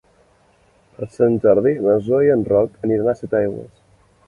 [0.99, 3.73] Per Sant Jordi na Zoè i en Roc aniran a Setaigües.